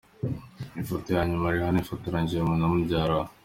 [0.81, 3.27] Ifoto ya nyuma Rihanna yifotoranyije na mubyara we.